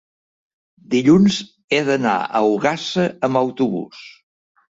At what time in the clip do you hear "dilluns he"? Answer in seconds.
0.93-1.81